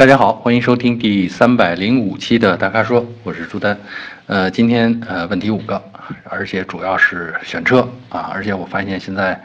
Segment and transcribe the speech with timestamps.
[0.00, 3.78] 大家好，欢迎收听第三百零五期的大咖说，我是朱丹。
[4.28, 5.82] 呃，今天呃问题五个，
[6.24, 9.38] 而且主要是选车啊，而且我发现现在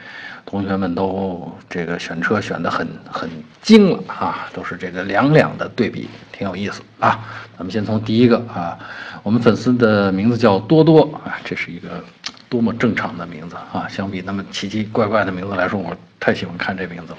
[0.46, 3.30] 同学们都这个选车选的很很
[3.62, 7.20] 精了啊，都是这个两两的对比，挺有意思啊。
[7.58, 8.80] 咱们先从第一个啊，
[9.24, 12.02] 我们粉丝的名字叫多多啊，这是一个
[12.48, 17.18] 多么正常的名字啊，相比那么奇奇怪怪的名字来说，我太喜欢看这名字了。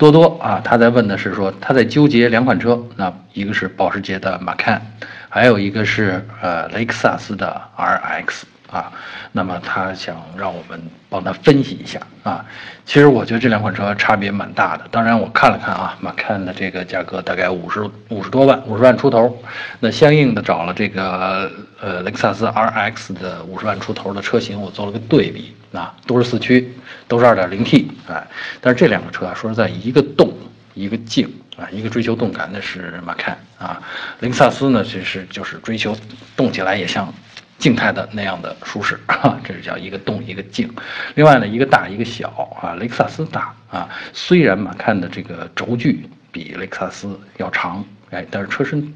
[0.00, 4.80] 多多啊，他在问的是说他在纠结两款车，那一个是保时捷的马 can，
[5.28, 8.90] 还有一个是呃雷克萨斯的 RX 啊，
[9.30, 12.42] 那么他想让我们帮他分析一下啊。
[12.86, 19.36] 其实我觉得这两款车差别蛮大的，当然我看了看啊，马 can 的这个价格大概五十五十多万，五十万出头，
[19.80, 25.54] 那相应的找了这个呃雷克萨斯 RX 的五十万出头的车型，我做了个对比。
[25.72, 26.74] 啊，都是四驱，
[27.06, 28.26] 都是二点零 T，哎，
[28.60, 30.32] 但是这两个车啊，说实在，一个动，
[30.74, 33.80] 一个静啊，一个追求动感的是马 can 啊，
[34.20, 35.96] 雷克萨斯呢，其实就是追求
[36.36, 37.12] 动起来也像
[37.58, 40.68] 静态的那样的舒适啊，这是叫一个动一个静。
[41.14, 42.28] 另外呢，一个大一个小
[42.60, 48.92] 啊，雷克萨斯大啊，虽然马 can 的这个轴距比雷克萨斯要长，哎，但是车身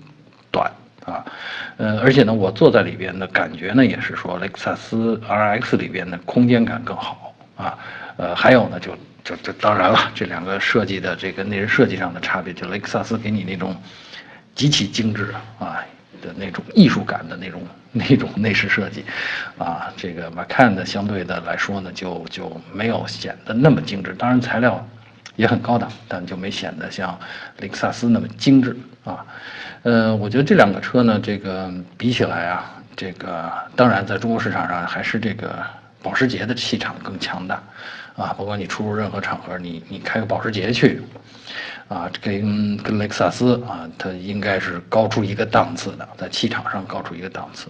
[0.50, 0.70] 短。
[1.04, 1.22] 啊，
[1.76, 7.78] 呃，而且呢，我坐在里边的感觉呢，也是说雷克萨斯 RX 里边的空间感更好啊，
[8.16, 13.74] 呃，还有呢，就就这当然了，这两个设计的这个内饰设计上的差别，就雷克萨斯给你那种
[14.54, 15.82] 极其精致啊
[16.20, 19.04] 的那种艺术感的那种那种内饰设计，
[19.56, 24.86] 啊，这个 Macan 的相对的来说呢，就就没有显得那么精致，当然材料
[25.36, 27.18] 也很高档，但就没显得像
[27.60, 29.24] 雷克萨斯那么精致啊。
[29.84, 35.64] 呃，我觉得这两个车呢，这个比起来啊，这个当然在中国市场上还是这个
[36.02, 37.62] 保时捷的气场更强大，
[38.16, 41.02] 啊，不管你出入任何场合，你你开个保时捷去，
[41.88, 47.68] 啊，跟跟雷克萨斯啊，它应该是高出一个档次的，在气场上高出一个档次，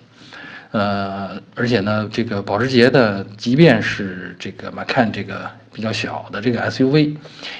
[0.72, 7.16] 呃，而且呢，这个保时捷的，即便是这个 Macan 这个比较小的这个 SUV，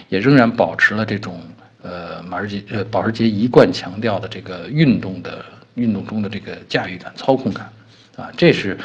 [0.09, 1.41] 也仍然保持了这种。
[1.87, 5.45] 呃，马士捷呃，保时捷一贯强调的这个运动的
[5.75, 7.71] 运动中的这个驾驭感、操控感，
[8.17, 8.79] 啊，这是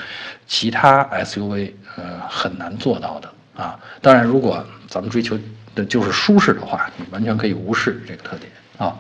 [0.46, 3.80] 其他 SUV 呃很难做到的啊。
[4.02, 5.38] 当然，如果咱们追求
[5.76, 8.98] 的就是舒适的话，你完全可以无视这个特点啊。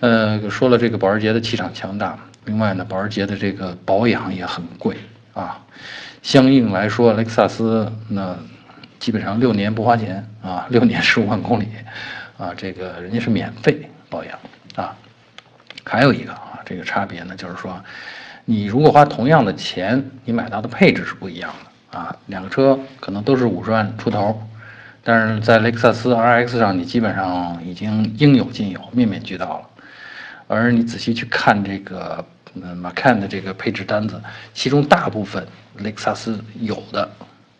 [0.00, 4.96] 呃，说了这个保时捷的气场强大，另外呢，保时捷的这个保养也很贵
[5.32, 5.58] 啊。
[6.22, 8.36] 相应来说，雷克萨斯那
[8.98, 11.66] 基本上六年不花钱啊，六年十五万公里。
[12.36, 14.36] 啊，这个人家是免费保养
[14.74, 14.92] 啊，
[15.84, 17.80] 还有一个啊，这个差别呢，就是说，
[18.44, 22.14] 你如果花同样的钱，你买到的配置是不一样的啊。
[22.26, 24.42] 两个车可能都是五十万出头，
[25.02, 29.70] 但是在雷克萨斯 RX 上，你基本上已经应有尽有，面面俱到了。
[30.46, 34.20] 而你仔细去看这个嗯马 can 的这个配置单子，
[34.52, 35.46] 其中大部分
[35.78, 37.08] 雷克萨斯有的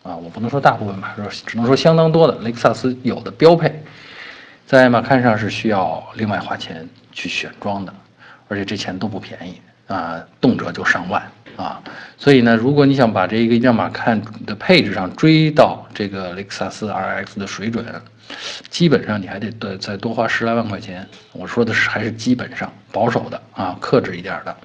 [0.03, 3.83] 啊，我不能说大部分吧，说只能说相当多的雷克萨斯有的标配。
[4.67, 7.93] 在马看上是需要另外花钱去选装的，
[8.47, 11.21] 而且这钱都不便宜啊，动辄就上万
[11.57, 11.81] 啊。
[12.17, 17.85] 所以呢，如果你想把这一个辆马看的配置上追到这个雷克萨斯 RX 的水准，
[18.69, 21.07] 基本上你还得再再多花十来万块钱。
[21.31, 24.55] 我说的是还是基本上保守的啊，克制一点的。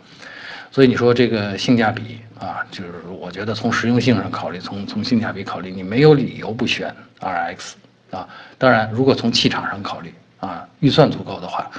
[0.71, 7.73] 所以你说这个性价比啊，就是我觉得从实用性上考虑，从从性价比考虑，你没有理由不选 RX。
[8.11, 8.29] 啊，
[8.59, 11.71] 当然，如果从气场上考虑啊，预算足够的话，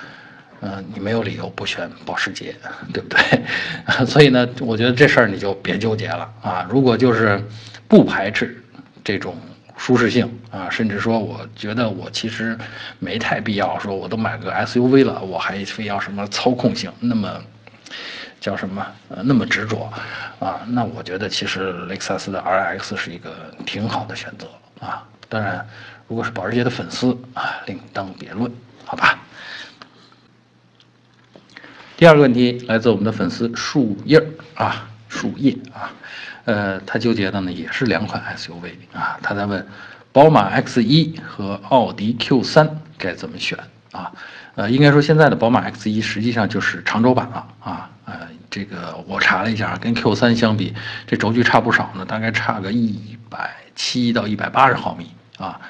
[0.61, 2.55] 嗯，你没有理由不选保时捷，
[2.93, 3.19] 对不对？
[4.05, 6.67] 所以呢，我觉得这事儿你就别纠结了啊。
[6.69, 7.43] 如果就是
[7.87, 8.63] 不排斥
[9.03, 9.35] 这种
[9.75, 12.57] 舒适性啊，甚至说我觉得我其实
[12.99, 17.41] 没太必要说我都买个 SUV 了，我还非要什么操控性那么
[18.39, 19.91] 叫什么呃那么执着
[20.39, 20.61] 啊？
[20.67, 23.33] 那我觉得其实雷克萨斯的 RX 是一个
[23.65, 24.47] 挺好的选择
[24.85, 25.03] 啊。
[25.27, 25.67] 当然。
[26.07, 28.51] 如果是保时捷的粉丝啊，另当别论，
[28.83, 29.17] 好吧。
[32.01, 34.19] 第二个问题来自我们的粉丝树叶
[34.55, 35.93] 啊，树叶啊，
[36.45, 39.63] 呃，他纠结的呢也是两款 SUV 啊，他在问
[40.11, 43.55] 宝马 X 一和奥迪 Q 三该怎么选
[43.91, 44.11] 啊？
[44.55, 50.73] 呃，应该说现在的宝马 X 一实际上就是长轴版了啊，呃，这个我查了一下，跟 Q 三相比，
[51.05, 55.61] 这轴距差不少呢，大概差个一百七到一百八十毫米啊。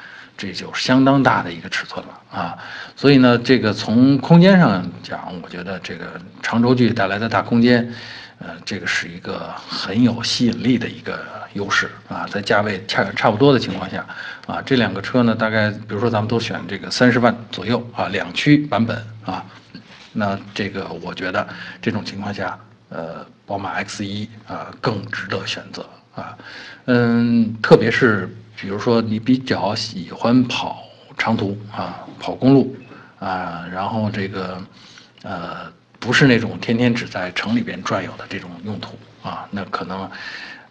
[0.42, 2.58] 这就相当大的一个尺寸了啊，
[2.96, 7.88] 所以呢，这个从空间上讲，我觉得这个长轴距带来的大空间，
[8.40, 11.24] 呃，这个是一个很有吸引力的一个
[11.54, 14.04] 优势啊，在价位差差不多的情况下，
[14.48, 19.46] 啊，这两个车呢，大概比如说咱们都选这个三十万左右啊，两驱版本啊，
[20.12, 21.48] 那这个我觉得
[21.80, 22.58] 这种情况下，
[22.90, 26.36] 呃，宝马 X 一啊更值得选择啊，
[26.86, 28.28] 嗯，特别是
[28.62, 30.84] 比如说你比较喜欢跑
[31.18, 32.75] 长途啊，跑公路
[33.19, 34.62] 啊，然后这个
[35.24, 40.08] 呃不是那种天天只在城里边转悠的这种用途啊，那可能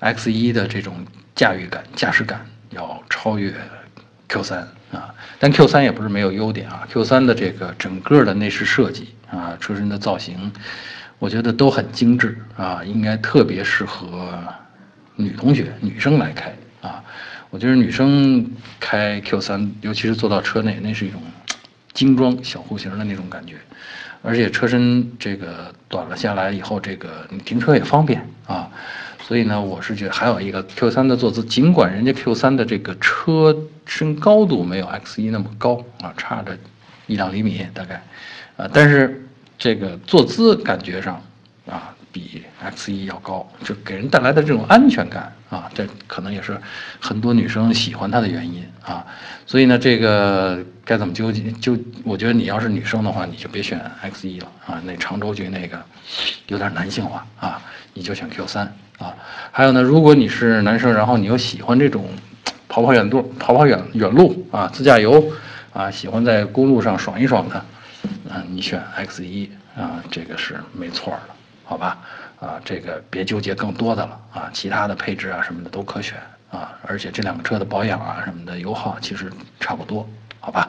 [0.00, 1.04] X1 的这种
[1.34, 3.52] 驾驭感、驾驶感要超越
[4.28, 4.54] Q3
[4.92, 9.14] 啊，但 Q3 也不是没有优点啊，Q3 的这个整个的内饰设计。
[9.31, 10.50] 啊，车身的造型，
[11.20, 14.28] 我觉得都很精致啊，应该特别适合
[15.14, 16.52] 女同学、女生来开。
[17.50, 18.49] 我觉得女生
[18.79, 21.20] 开 Q3，尤其是坐到车内，那是一种
[21.93, 23.56] 精装小户型的那种感觉，
[24.23, 28.70] 而且车身这个短了下来以后，这个你停车也方便啊。
[29.26, 36.56] 所以呢，我是觉得还有一个 Q3 的坐姿，尽管人家 Q3 的这个车身高度没有 X1 那么高啊，差着
[37.06, 38.02] 一两厘米大概。
[38.56, 41.23] 啊，但是这个坐姿感觉上，
[42.12, 46.60] 比 X 一要高，就给人带来的这种安全感啊，这可能也是
[47.00, 49.04] 很多女生喜欢它的原因啊。
[49.46, 51.50] 所以呢，这个该怎么纠结？
[51.52, 55.80] 就我觉得你要是女生的话，你就别选 X 一了啊，那长轴距那个
[56.48, 57.62] 有点男性化啊，
[57.94, 58.66] 你就选 Q 三
[58.98, 59.14] 啊。
[59.52, 62.06] 还有呢，如果你是男生，然后你又喜欢这种
[62.68, 65.32] 跑跑远路、跑跑远远路啊，自驾游
[65.72, 67.64] 啊，喜欢在公路上爽一爽的。
[68.30, 71.34] 啊，你选 X 一啊，这个是没错的，
[71.70, 71.99] 好吧？
[72.40, 76.19] 啊，这个别纠结更多的了啊，其他的配置啊什么的都可选
[76.50, 80.05] 啊，而且这两个车的保养啊什么的油耗其实差不多，
[80.40, 80.69] 好吧？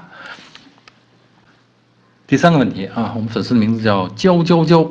[2.28, 4.84] 第三个问题啊，我们粉丝的名字叫焦焦焦，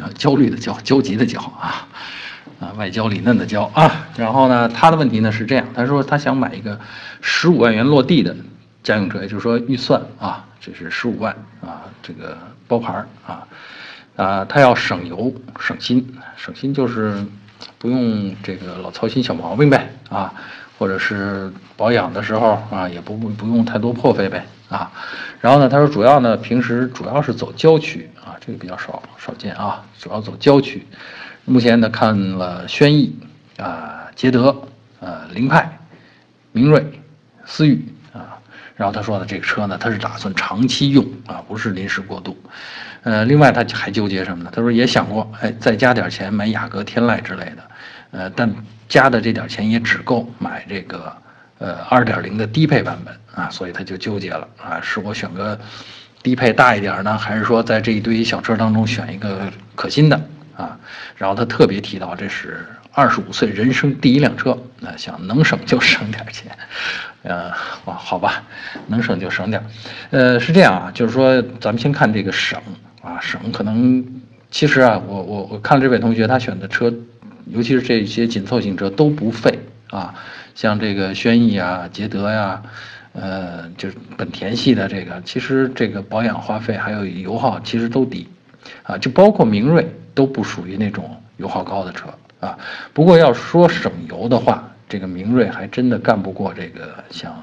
[0.00, 1.86] 啊，焦虑的焦，焦急的焦啊，
[2.58, 6.80] 啊，外焦里嫩的焦啊，然后呢，他的问题呢是这样，他说他想买一个
[7.20, 8.34] 十五万元落地的
[8.82, 10.44] 家用车，也就是说预算啊。
[10.60, 12.36] 这是十五万啊，这个
[12.66, 13.06] 包牌儿
[14.18, 16.04] 啊，他要省油省心，
[16.36, 17.24] 省心就是
[17.78, 20.34] 不用这个老操心小毛病呗啊，
[20.76, 24.90] 或者是保养的时候啊，也不不用太多破费呗啊。
[25.40, 30.84] 然后呢，他说主要呢，平时主要是走郊区啊，这个比较少少见啊，主要走郊区。
[31.44, 33.16] 目前呢，看了轩逸
[33.56, 34.64] 啊、捷德、
[34.98, 35.78] 呃、凌派、
[36.50, 36.84] 明锐、
[37.46, 37.84] 思域。
[38.78, 42.40] 然后他说呢，这个车呢，他是打算长期用啊，不是临时过渡。
[43.02, 44.52] 呃，另外他还纠结什么呢？
[44.54, 47.62] 他说也想过，哎，再加点钱买雅阁、天籁之类的，
[48.12, 48.48] 呃，但
[48.88, 51.12] 加的这点钱也只够买这个
[51.58, 55.58] 呃2.0的低配版本啊，所以他就纠结了啊，是我选个
[56.22, 60.16] 低配大一点呢，还是说在这一堆小车当中选一个可心的
[60.56, 60.78] 啊？
[61.16, 62.64] 然后他特别提到这是。
[62.94, 66.50] 二十五岁人生第一辆车，那想能省就省点钱，
[67.22, 67.50] 呃，
[67.84, 68.44] 哇，好吧，
[68.86, 69.62] 能省就省点，
[70.10, 72.60] 呃，是这样啊，就是说咱们先看这个省
[73.02, 74.04] 啊，省可能
[74.50, 76.92] 其实啊，我我我看这位同学他选的车，
[77.46, 79.58] 尤其是这些紧凑型车都不费
[79.90, 80.14] 啊，
[80.54, 82.62] 像这个轩逸啊、捷德呀，
[83.12, 88.28] 呃，就是本田系的这个，其实这个保养花费还有油耗其实都低，
[88.84, 92.08] 啊，就包括明锐都不属于那种油耗高的车。
[92.40, 92.56] 啊，
[92.92, 97.34] 不过要说省油的话，这个明锐还真的干不过这个像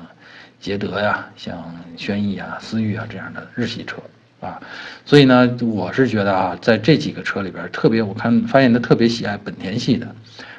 [0.59, 3.97] 捷德呀、像轩逸啊、思域啊这样的日系车
[4.39, 4.59] 啊。
[5.06, 10.08] 所以呢，我是觉得啊，在这几个车里边，特别我看发现他特别喜爱本田系的。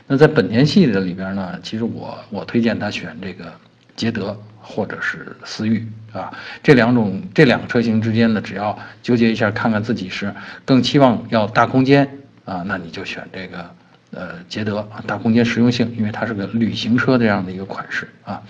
[0.06, 3.52] 那在本田系的里边呢，其实我我推荐他选这个
[3.96, 6.32] 捷德或者是思域啊，
[6.62, 10.32] 这两种这两个车型之间呢，只要纠结一下，看看自己是
[10.64, 12.08] 更期望要大空间
[12.44, 13.68] 啊，那你就选这个。
[14.12, 18.42] 呃，捷德大空间实用性，因为它是个旅行车这样的一个款式啊。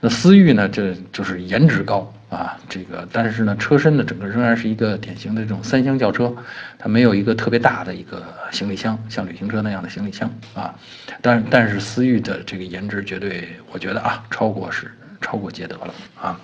[0.00, 6.34] 那思域呢，这就是颜值高啊，这个但是呢，车身呢整个仍然是一个典型的这种三厢轿车，
[6.78, 10.74] 它没有一个特别大的一个行李箱，像旅行车那样的行李箱啊。
[11.20, 16.40] 但但是思域的这个颜值绝对，我觉得啊，超过是超过捷德了啊。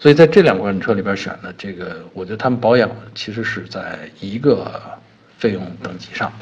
[0.00, 4.80] 所以在这两款车里边选的这个，我觉得他们保养其实是在一个
[5.38, 6.32] 费用等级上。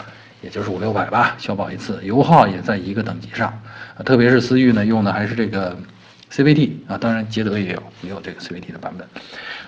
[0.43, 3.49] 也就是五六百吧，小保一次，油耗也在一个等级上，
[3.97, 5.77] 啊，特别是思域呢，用的还是这个
[6.31, 9.09] CVT 啊，当然捷德也有也有这个 CVT 的版本，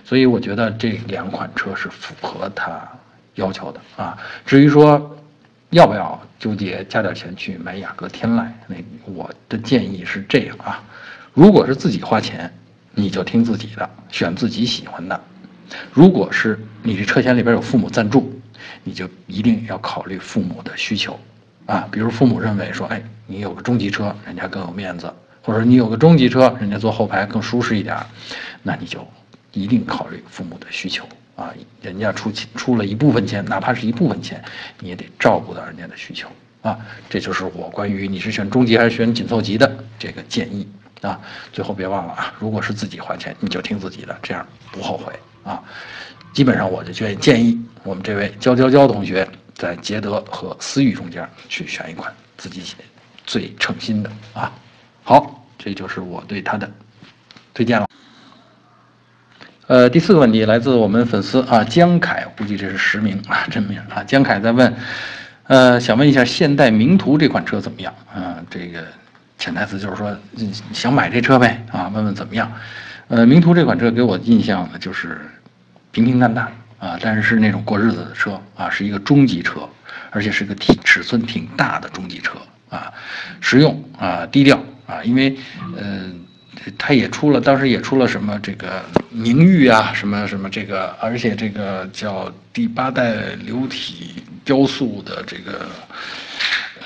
[0.05, 2.87] 所以我觉得这两款车是符合它
[3.35, 4.17] 要求的啊。
[4.45, 5.19] 至于说
[5.71, 10.83] 要不要纠结加点钱去买雅阁天籁，那我的建议是这样啊，
[11.33, 12.53] 如果是自己花钱，
[12.95, 15.19] 你就听自己的，选自己喜欢的；
[15.93, 18.35] 如果是你这车险里边有父母赞助。
[18.85, 21.19] 你就一定要考虑父母的需求，
[21.67, 27.97] 啊，比如父母认为说，哎，你有个中级车，人家更有面子，或者你有个中级车，人家坐后排更舒适一点，
[28.63, 29.07] 那你就
[29.53, 31.07] 一定考虑父母的需求
[31.37, 34.43] 啊，人家出钱出了一部分钱，哪怕是一部分钱，
[34.81, 36.29] 你也得照顾到人家的需求
[36.63, 36.79] 啊。
[37.09, 40.69] 这就是我关于你是选中级还是选紧凑级的这个建议
[41.01, 41.21] 啊。
[41.53, 45.13] 最后别忘了啊，如果是自己花钱，你就听自己的，这样不后悔。
[45.49, 45.63] 啊。
[46.33, 52.63] 基本上我就建建议我们这位焦焦焦同学在捷德和思域中间去选一款自己
[53.27, 54.53] 最称心的啊。
[55.03, 56.71] 好，这就是我对他的
[57.55, 57.89] 推荐了。
[59.67, 64.05] 呃，第四个问题来自我们粉丝啊，江凯，估计这是实名啊，真名啊。
[64.05, 64.75] 江凯在问，
[65.45, 67.95] 呃，想问一下现代名图这款车怎么样？
[68.15, 68.87] 啊，这个
[69.39, 70.17] 潜台词就是说
[70.73, 72.51] 想买这车呗啊，问问怎么样？
[73.09, 75.21] 呃，名图这款车给我印象呢就是
[75.99, 76.47] 平平淡淡
[76.79, 79.69] 啊，但是是那种过日子的车啊，是一个中级车，
[80.11, 82.39] 而且是个体尺寸挺大的中级车
[82.71, 82.93] 啊，
[83.41, 85.37] 实用啊，低调啊，因为
[85.77, 86.25] 嗯。
[86.77, 93.15] 它也出了，当时也出了什么这个名誉啊，什么什么这个，而且这个叫第八代
[93.47, 95.67] 流体雕塑的这个，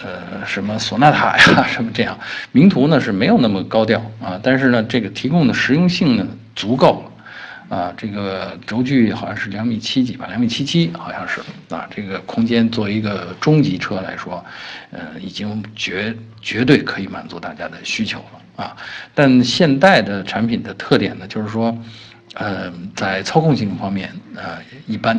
[0.04, 2.16] 呃，什么索纳塔呀， 什么这样，
[2.52, 7.11] 名图呢是没有那么高调啊，但是呢，这个提供的实用性呢足够了，
[7.72, 11.40] 啊，这个轴距好像是两米七几吧，两米七七好像是
[11.74, 14.44] 啊，这个空间作为一个中级车来说，
[14.90, 18.62] 呃，已经绝绝对可以满足大家的需求了。
[18.62, 18.76] 啊，
[19.14, 21.74] 但现代的产品的特点呢，就是说，
[22.34, 25.18] 呃，在操控性方面，呃，一般，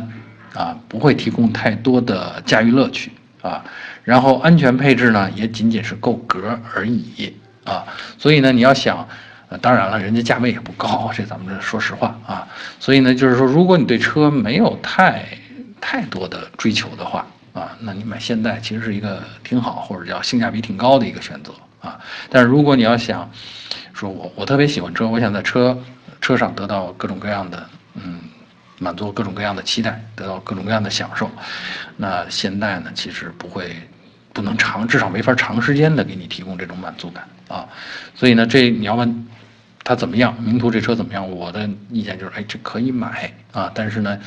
[0.54, 3.10] 啊，不会提供太多的驾驭乐趣
[3.42, 3.64] 啊。
[4.04, 7.34] 然后安全配置呢，也仅仅是够格而已
[7.64, 7.84] 啊。
[8.16, 9.08] 所以呢，你要想，
[9.48, 12.46] 呃，当然了，人家价位也不高，这咱们这说实话啊。
[12.80, 15.24] 所以呢，就是说，如果你对车没有太
[15.80, 21.52] 太多的追求的话啊，那你买现代其实是一个挺好，或者叫性价比挺高的一个选择。
[21.80, 23.30] 啊，但是如果你要想
[23.92, 25.78] 说，我我特别喜欢车，我想在车
[26.22, 28.20] 车上得到各种各样的，嗯，
[28.78, 31.30] 满足各种各样的期待，得到各种各样的享受，
[31.98, 33.76] 那现代呢，其实不会
[34.32, 37.68] 不能长，至少没法长时间的给你提供这种满足感啊。
[38.14, 39.28] 所以呢，这你要问
[39.84, 41.30] 它怎么样，名图这车怎么样？
[41.30, 44.18] 我的意见就是，哎，这可以买啊，但是呢，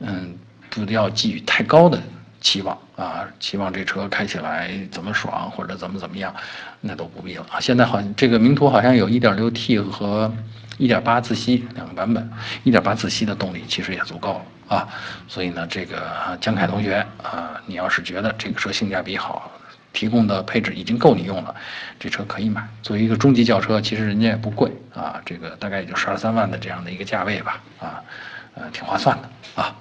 [0.00, 0.34] 嗯，
[0.70, 2.00] 不要寄予太高的。
[2.40, 6.34] 期望啊，期望这车开起来怎么爽或者怎么怎么样，
[6.80, 7.60] 那都不必了啊。
[7.60, 10.34] 现在好像这个名图好像有 1.6T 和
[10.80, 12.28] 1.8自吸两个版本
[12.64, 14.32] ，1.8自吸的动力其实也足够
[14.68, 14.88] 了啊。
[15.28, 19.48] 所以呢，这个江凯同学啊，你要是觉得这个车性价比好，
[19.92, 21.54] 提供的配置已经够你用了，
[21.98, 22.66] 这车可以买。
[22.82, 28.02] 作为一个中级轿车，其实人家也不贵啊，这个大概也就十二三万的这样的一个价位吧啊，
[28.54, 29.76] 呃，挺划算的啊。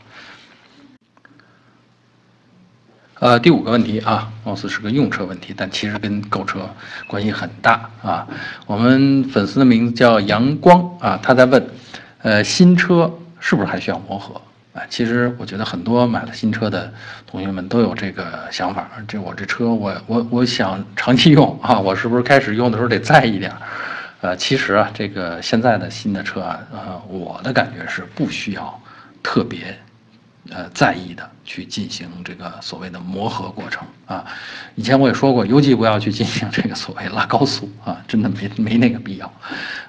[3.19, 6.67] 呃，第五个问题啊，貌似是个用车问题，但其实跟购车
[7.05, 8.27] 关系很大啊。
[8.65, 11.69] 我们粉丝的名字叫阳光啊，他在问，
[12.23, 14.41] 呃，新车是不是还需要磨合
[14.73, 14.83] 啊？
[14.89, 16.91] 其实我觉得很多买了新车的
[17.27, 23.51] 同学们都有这个想法，这我这车我我我想长期用啊，我是不是开始用的时候得在意点？
[24.21, 28.81] 呃，其实啊，这个现在的新的车啊，呃，我的感觉是不需要
[29.23, 29.77] 特别。
[30.49, 34.25] 呃，在意的去进行这个所谓的磨合过程啊。
[34.75, 39.31] 以前我也说过，尤其不要去进行这个所谓拉高速啊，真的没没那个必要。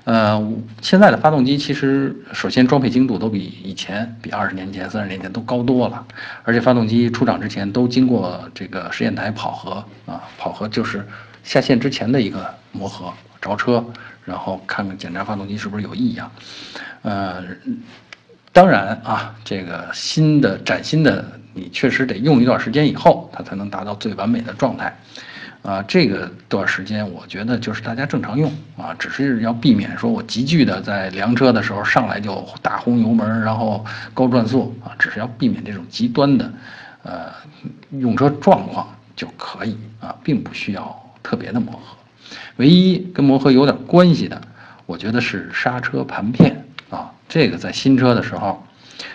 [0.04, 6.06] 呃，现在的发动机其实首先装配精度都比以前、比二十年前、三十年前都高多了，
[6.42, 11.08] 而且发动机出厂之前都经过这个实验台跑核啊，跑核就是
[11.42, 13.82] 下线之前的一个磨合，着车
[14.26, 16.30] 然后看看检查发动机是不是有异样，
[17.00, 17.42] 呃。
[18.52, 24.94] 当然啊，这个新的崭新的，你确实得用一段时间以后，它才能达到最完美的状态，
[25.62, 33.82] 啊，这个段时间我觉得就是大家正常用啊，只是要避免说我急剧的在凉车的时候上来就大轰油门，然后
[34.12, 36.52] 高转速啊，只是要避免这种极端的，
[37.04, 37.32] 呃，
[37.98, 41.96] 用车状况就可以啊，并不需要特别的磨合，
[42.56, 44.38] 唯一跟磨合有点关系的，
[44.84, 46.66] 我觉得是刹车盘片。
[47.32, 48.62] 这个在新车的时候，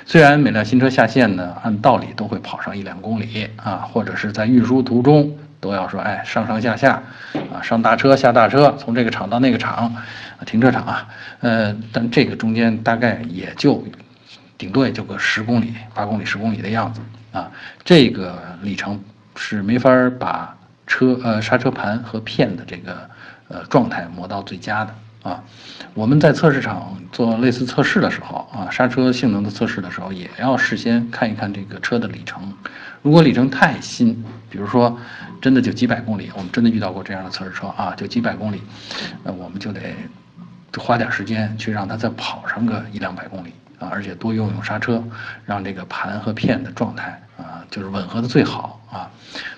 [0.07, 7.03] 虽然每辆新车下线呢，按道理都会跑上一两公里啊，或者是在运输途中都要说，哎，上上下下，
[7.53, 9.93] 啊，上大车下大车，从这个厂到那个厂，
[10.47, 11.07] 停车场啊，
[11.41, 13.86] 呃，但这个中间大概也就，
[14.57, 17.51] 顶多也就个十公里、八公里、十公里的样子啊，
[17.86, 19.00] 这个里程
[19.36, 20.57] 是没法把
[20.88, 23.07] 车呃刹车盘和片的这个
[23.47, 24.91] 呃状态磨到最佳的。
[25.27, 25.43] 啊，
[25.93, 32.53] 我们在测试场做类似测试的时候啊，刹车性能的测试的时候，也要事先看一看这个车的里程。
[33.01, 34.98] 如果里程太新，比如说
[35.41, 38.62] 真的就几百公里，我们真的遇到过这样的测试车啊，就几百公里，
[39.22, 39.81] 那我们就得
[40.77, 45.03] 花点时间去让它再跑上个一两百公里啊，而且多用用刹车，
[45.46, 49.12] 让这个盘和片的状态啊，就是吻合的最好啊。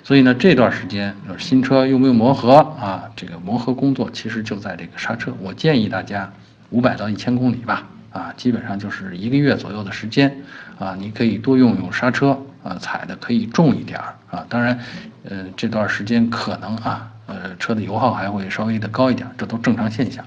[0.04, 5.34] 所以呢，这段时间就是新车用不用磨合啊，这个磨合工作其实就在这个刹车。
[5.40, 6.32] 我建议大家
[6.70, 10.42] 五百到一千公里吧，啊，基本上就是一个月左右的时间
[10.78, 14.46] 啊，你可以多用用刹车啊，踩的可以重一点儿啊。
[14.50, 14.80] 当然，
[15.24, 20.26] 呃，这段时间可能啊，呃，车的油耗还会稍微的高一点，这都正常现象。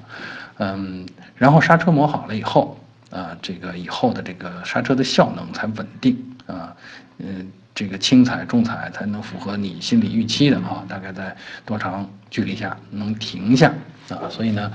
[0.59, 1.06] 嗯，
[1.37, 2.78] 然后刹车磨好了以后。
[3.12, 6.16] 啊，这个以后的这个刹车的效能才稳定
[6.47, 6.75] 啊，
[7.18, 11.36] 嗯，这个轻踩重踩才能符合你心理预期的啊，大概在
[11.66, 13.72] 多长距离下能停下
[14.08, 14.30] 啊？
[14.30, 14.72] 所以呢，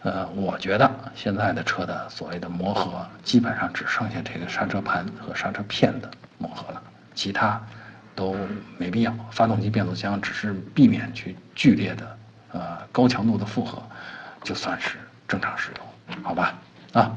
[0.00, 6.82] 呃，我觉得现在的车的所谓的磨合，基本上只剩下这个刹车盘和刹车片的磨合了，
[7.14, 7.60] 其他
[8.14, 8.34] 都
[8.78, 9.14] 没必要。
[9.30, 12.18] 发动机、变速箱只是避免去剧烈的
[12.52, 13.82] 呃高强度的负荷，
[14.42, 14.96] 就算是
[15.28, 16.54] 正常使用，好吧？
[16.94, 17.14] 啊。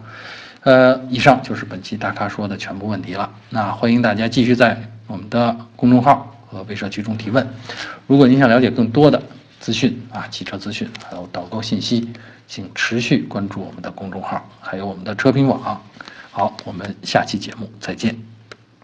[0.64, 3.32] 呃，以上就是本期大咖说的全部问题了。
[3.50, 4.78] 那欢迎大家继续在
[5.10, 7.46] 我们的公众号和微社区中提问。
[8.06, 9.22] 如果您想了解更多的
[9.60, 12.08] 资讯啊，汽车资讯还有导购信息，
[12.48, 15.82] 请持续关注我们的公众号，还有我们的车评网。
[16.32, 18.39] 好，我们下期节目再见。